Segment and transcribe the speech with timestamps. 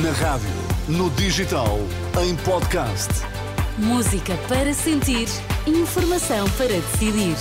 [0.00, 0.48] Na rádio,
[0.88, 1.78] no digital,
[2.22, 3.10] em podcast.
[3.76, 5.28] Música para sentir,
[5.66, 7.36] informação para decidir.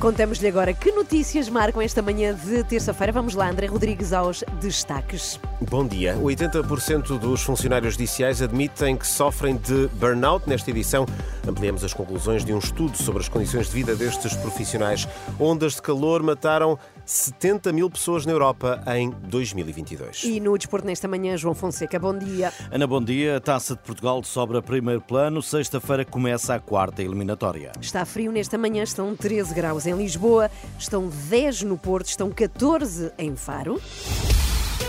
[0.00, 3.12] Contamos-lhe agora que notícias marcam esta manhã de terça-feira.
[3.12, 5.38] Vamos lá, André Rodrigues, aos destaques.
[5.60, 6.16] Bom dia.
[6.16, 10.48] 80% dos funcionários judiciais admitem que sofrem de burnout.
[10.48, 11.04] Nesta edição,
[11.50, 15.06] ampliamos as conclusões de um estudo sobre as condições de vida destes profissionais.
[15.38, 20.24] Ondas de calor mataram 70 mil pessoas na Europa em 2022.
[20.24, 22.52] E no desporto nesta manhã, João Fonseca, bom dia.
[22.70, 23.36] Ana, bom dia.
[23.36, 25.42] A Taça de Portugal sobra primeiro plano.
[25.42, 27.72] Sexta-feira começa a quarta eliminatória.
[27.80, 33.12] Está frio nesta manhã, estão 13 graus em Lisboa, estão 10 no Porto, estão 14
[33.18, 33.80] em Faro.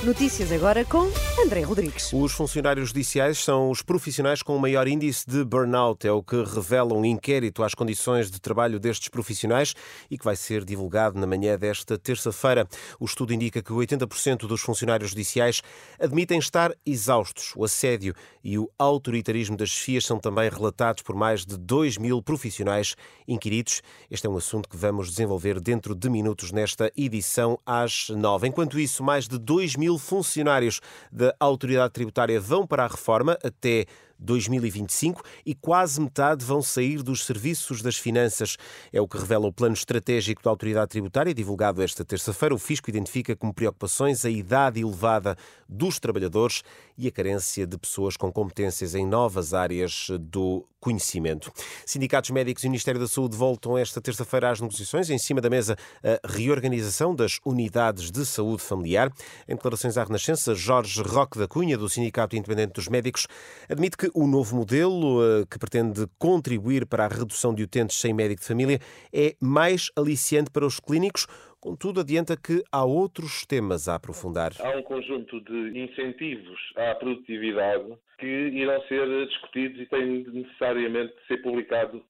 [0.03, 2.11] Notícias agora com André Rodrigues.
[2.11, 6.43] Os funcionários judiciais são os profissionais com o maior índice de burnout, é o que
[6.43, 9.75] revela um inquérito às condições de trabalho destes profissionais
[10.09, 12.67] e que vai ser divulgado na manhã desta terça-feira.
[12.99, 15.61] O estudo indica que 80% dos funcionários judiciais
[15.99, 17.53] admitem estar exaustos.
[17.55, 22.23] O assédio e o autoritarismo das chefias são também relatados por mais de 2 mil
[22.23, 22.95] profissionais
[23.27, 23.83] inquiridos.
[24.09, 28.47] Este é um assunto que vamos desenvolver dentro de minutos nesta edição às 9.
[28.47, 33.85] Enquanto isso, mais de 2 mil funcionários da autoridade tributária vão para a reforma até
[34.21, 38.55] 2025 e quase metade vão sair dos serviços das finanças.
[38.93, 42.55] É o que revela o plano estratégico da autoridade tributária, divulgado esta terça-feira.
[42.55, 45.35] O fisco identifica como preocupações a idade elevada
[45.67, 46.63] dos trabalhadores
[46.97, 51.51] e a carência de pessoas com competências em novas áreas do conhecimento.
[51.85, 55.09] Sindicatos médicos e Ministério da Saúde voltam esta terça-feira às negociações.
[55.09, 59.11] Em cima da mesa, a reorganização das unidades de saúde familiar.
[59.47, 63.27] Em declarações à Renascença, Jorge Roque da Cunha, do Sindicato Independente dos Médicos,
[63.69, 68.13] admite que o novo modelo, eh, que pretende contribuir para a redução de utentes sem
[68.13, 68.79] médico de família,
[69.13, 71.27] é mais aliciante para os clínicos.
[71.59, 74.51] Contudo, adianta que há outros temas a aprofundar.
[74.59, 81.27] Há um conjunto de incentivos à produtividade que irão ser discutidos e têm necessariamente de
[81.27, 82.03] ser publicado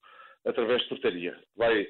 [0.45, 1.37] através de portaria.
[1.57, 1.87] Vai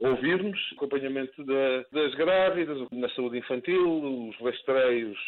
[0.00, 5.18] ouvir-nos, acompanhamento das grávidas, na saúde infantil, os rastreios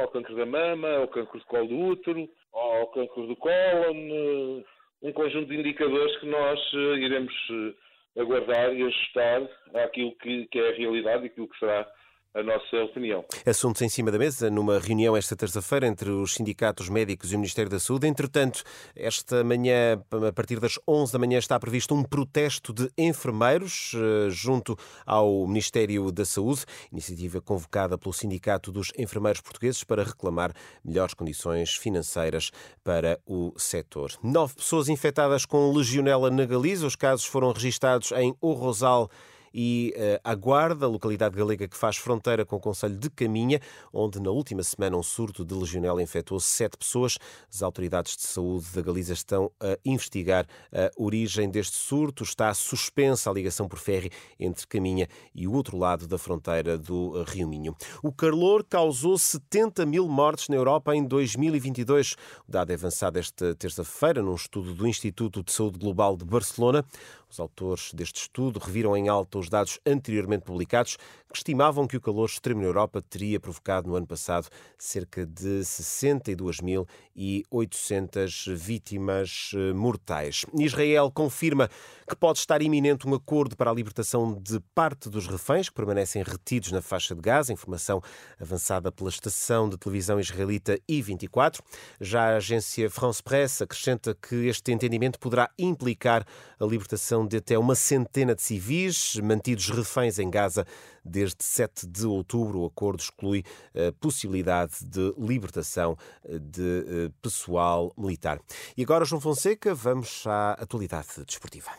[0.00, 4.62] ao cancro da mama, ao cancro de colo do útero, ao cancro do cólon,
[5.02, 9.42] um conjunto de indicadores que nós eh, iremos eh, aguardar e ajustar
[9.74, 11.86] àquilo que, que é a realidade e aquilo que será
[12.34, 13.24] a nossa opinião.
[13.46, 17.38] Assuntos em cima da mesa numa reunião esta terça-feira entre os sindicatos médicos e o
[17.38, 18.08] Ministério da Saúde.
[18.08, 18.64] Entretanto,
[18.96, 24.30] esta manhã, a partir das 11 da manhã, está previsto um protesto de enfermeiros eh,
[24.30, 30.52] junto ao Ministério da Saúde, iniciativa convocada pelo Sindicato dos Enfermeiros Portugueses para reclamar
[30.84, 32.50] melhores condições financeiras
[32.82, 34.10] para o setor.
[34.24, 36.84] Nove pessoas infectadas com legionela na Galiza.
[36.84, 39.08] Os casos foram registados em O Rosal
[39.54, 43.60] e uh, a Guarda, localidade galega que faz fronteira com o Conselho de Caminha,
[43.92, 47.16] onde na última semana um surto de legionela infectou sete pessoas.
[47.48, 52.24] As autoridades de saúde da Galiza estão a investigar a origem deste surto.
[52.24, 54.10] Está suspensa a ligação por ferry
[54.40, 57.76] entre Caminha e o outro lado da fronteira do Rio Minho.
[58.02, 62.16] O calor causou 70 mil mortes na Europa em 2022.
[62.48, 66.84] O dado é avançado esta terça-feira num estudo do Instituto de Saúde Global de Barcelona.
[67.30, 70.96] Os autores deste estudo reviram em alta os dados anteriormente publicados
[71.34, 74.46] que estimavam que o calor extremo na Europa teria provocado no ano passado
[74.78, 80.46] cerca de 62.800 vítimas eh, mortais.
[80.56, 81.68] Israel confirma
[82.08, 86.22] que pode estar iminente um acordo para a libertação de parte dos reféns que permanecem
[86.22, 88.00] retidos na faixa de Gaza, informação
[88.38, 91.58] avançada pela estação de televisão israelita I-24.
[92.00, 96.24] Já a agência France Press acrescenta que este entendimento poderá implicar
[96.60, 100.66] a libertação de até uma centena de civis mantidos reféns em Gaza
[101.04, 102.60] desde 7 de outubro.
[102.60, 108.40] O acordo exclui a possibilidade de libertação de eh, pessoal militar.
[108.76, 111.70] E agora, João Fonseca, vamos à atualidade desportiva.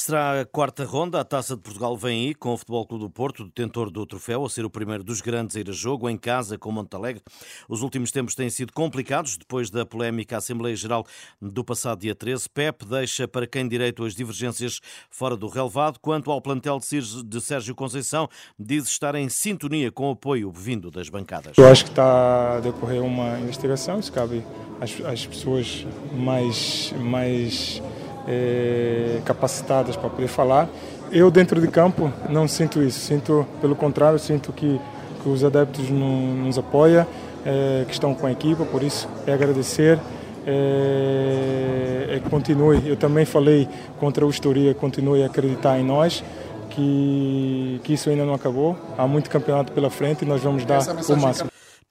[0.00, 1.18] Será a quarta ronda.
[1.18, 4.44] A Taça de Portugal vem aí com o Futebol Clube do Porto, detentor do troféu,
[4.44, 7.20] a ser o primeiro dos grandes a ir a jogo, em casa com Montalegre.
[7.68, 11.04] Os últimos tempos têm sido complicados depois da polémica Assembleia Geral
[11.42, 12.48] do passado dia 13.
[12.48, 14.78] Pep deixa para quem direito as divergências
[15.10, 15.98] fora do relevado.
[15.98, 21.08] Quanto ao plantel de Sérgio Conceição, diz estar em sintonia com o apoio vindo das
[21.08, 21.58] bancadas.
[21.58, 24.44] Eu acho que está a decorrer uma investigação, isso cabe
[24.80, 25.84] às, às pessoas
[26.14, 27.82] mais, mais
[28.28, 30.68] é, capacitadas para poder falar.
[31.10, 33.00] Eu, dentro de campo, não sinto isso.
[33.00, 34.78] Sinto, pelo contrário, sinto que,
[35.22, 37.06] que os adeptos no, nos apoiam,
[37.46, 39.98] é, que estão com a equipa, por isso é agradecer.
[40.46, 42.86] É, é que continue.
[42.86, 46.22] Eu também falei contra o Historia, continue a acreditar em nós,
[46.70, 48.76] que, que isso ainda não acabou.
[48.96, 51.47] Há muito campeonato pela frente e nós vamos dar o máximo.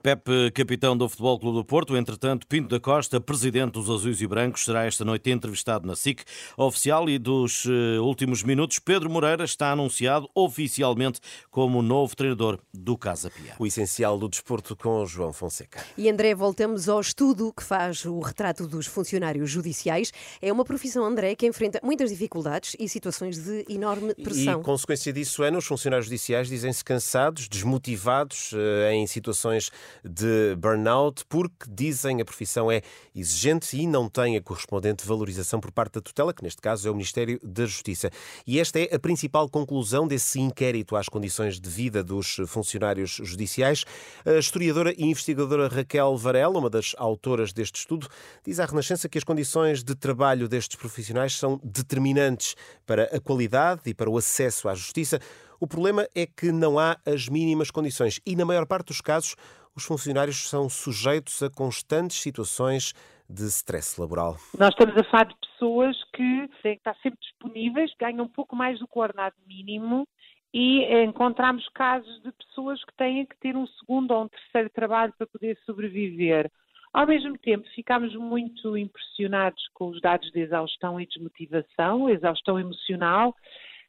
[0.07, 4.25] Pepe, capitão do Futebol Clube do Porto, entretanto, Pinto da Costa, presidente dos Azuis e
[4.25, 6.23] Brancos, será esta noite entrevistado na SIC
[6.55, 11.19] oficial e dos uh, últimos minutos, Pedro Moreira está anunciado oficialmente
[11.51, 13.55] como novo treinador do Casa Pia.
[13.59, 15.83] O essencial do desporto com João Fonseca.
[15.97, 20.13] E André, voltamos ao estudo que faz o retrato dos funcionários judiciais.
[20.41, 24.61] É uma profissão, André, que enfrenta muitas dificuldades e situações de enorme pressão.
[24.61, 29.69] E consequência disso é, nos funcionários judiciais dizem-se cansados, desmotivados, uh, em situações
[30.03, 32.81] de burnout, porque dizem a profissão é
[33.15, 36.91] exigente e não tem a correspondente valorização por parte da tutela, que neste caso é
[36.91, 38.09] o Ministério da Justiça.
[38.45, 43.85] E esta é a principal conclusão desse inquérito às condições de vida dos funcionários judiciais.
[44.25, 48.07] A historiadora e investigadora Raquel Varela, uma das autoras deste estudo,
[48.45, 52.55] diz à Renascença que as condições de trabalho destes profissionais são determinantes
[52.85, 55.19] para a qualidade e para o acesso à justiça.
[55.59, 59.35] O problema é que não há as mínimas condições e, na maior parte dos casos,
[59.77, 62.93] os funcionários são sujeitos a constantes situações
[63.29, 64.35] de stress laboral.
[64.57, 68.55] Nós estamos a falar de pessoas que têm que estar sempre disponíveis, ganham um pouco
[68.55, 70.07] mais do que o ordenado mínimo
[70.51, 75.13] e encontramos casos de pessoas que têm que ter um segundo ou um terceiro trabalho
[75.15, 76.49] para poder sobreviver.
[76.91, 83.35] Ao mesmo tempo, ficamos muito impressionados com os dados de exaustão e desmotivação, exaustão emocional.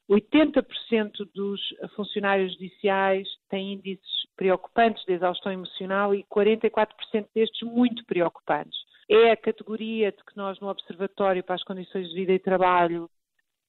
[0.09, 1.61] 80% dos
[1.95, 8.77] funcionários judiciais têm índices preocupantes de exaustão emocional e 44% destes muito preocupantes.
[9.07, 13.09] É a categoria de que nós no Observatório para as Condições de Vida e Trabalho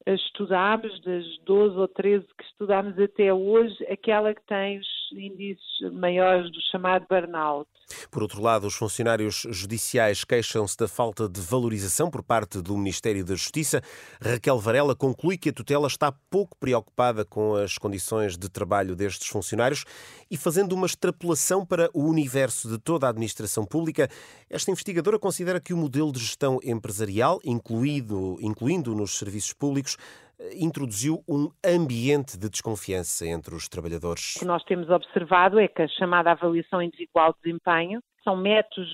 [0.06, 6.50] estudámos, das 12 ou 13 que estudámos até hoje, aquela que tem os índices maiores
[6.50, 7.68] do chamado burnout.
[8.10, 13.24] Por outro lado, os funcionários judiciais queixam-se da falta de valorização por parte do Ministério
[13.24, 13.82] da Justiça.
[14.20, 19.28] Raquel Varela conclui que a tutela está pouco preocupada com as condições de trabalho destes
[19.28, 19.84] funcionários
[20.30, 24.08] e fazendo uma extrapolação para o universo de toda a administração pública,
[24.48, 29.96] esta investigadora considera que o modelo de gestão empresarial, incluído, incluindo nos serviços públicos,
[30.54, 34.36] introduziu um ambiente de desconfiança entre os trabalhadores.
[34.36, 38.88] O que nós temos observado é que a chamada avaliação individual de desempenho são métodos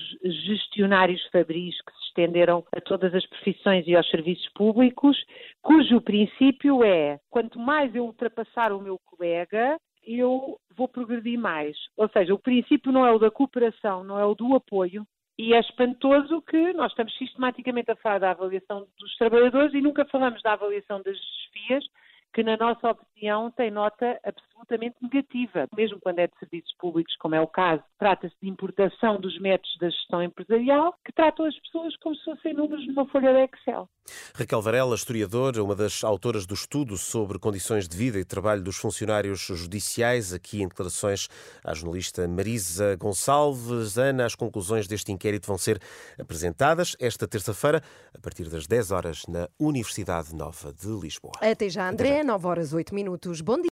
[0.45, 5.17] gestionários fabris que se estenderam a todas as profissões e aos serviços públicos,
[5.61, 11.75] cujo princípio é quanto mais eu ultrapassar o meu colega, eu vou progredir mais.
[11.97, 15.05] Ou seja, o princípio não é o da cooperação, não é o do apoio,
[15.37, 20.03] e é espantoso que nós estamos sistematicamente a falar da avaliação dos trabalhadores e nunca
[20.05, 21.85] falamos da avaliação das desfias,
[22.33, 24.19] que, na nossa opinião, tem nota
[24.67, 25.67] absolutamente negativa.
[25.75, 29.77] Mesmo quando é de serviços públicos, como é o caso, trata-se de importação dos métodos
[29.79, 33.89] da gestão empresarial, que tratam as pessoas como se fossem números numa folha de Excel.
[34.35, 38.77] Raquel Varela, historiadora, uma das autoras do estudo sobre condições de vida e trabalho dos
[38.77, 41.27] funcionários judiciais, aqui em declarações
[41.63, 43.97] à jornalista Marisa Gonçalves.
[43.97, 45.79] Ana, as conclusões deste inquérito vão ser
[46.19, 47.81] apresentadas esta terça-feira,
[48.15, 51.33] a partir das 10 horas, na Universidade Nova de Lisboa.
[51.41, 53.41] Até já, André, 9 horas 8 minutos.
[53.41, 53.65] Bom dia.